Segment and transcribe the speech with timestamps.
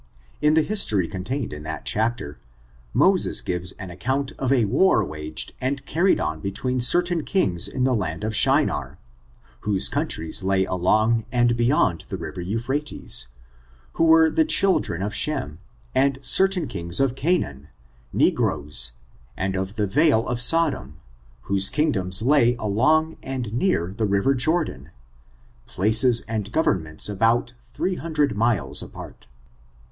[0.41, 2.39] In the his tory contained in that chapter,
[2.91, 7.21] Moses gives an ac count of a war waged and carried on between cer tain
[7.21, 8.97] kings of the land of Shinar,
[9.59, 13.27] whose countries lay along and beyond the river Euphrates,
[13.93, 15.59] who were the children of Shem,
[15.93, 17.67] and certain kings of Canaan,
[18.11, 18.93] ne groes,
[19.37, 20.97] and of the vale of Sodom,
[21.41, 24.07] whose kingdoms lay, I ^^ f i 230 ORIGIN, CHARACTER, AND: along and near the
[24.07, 24.89] river Jordan,
[25.67, 29.27] places and goTem ments about three hundred miles apart.